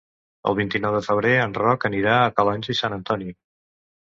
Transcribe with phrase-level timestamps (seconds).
[0.51, 3.31] El vint-i-nou de febrer en Roc anirà a Calonge i Sant Antoni.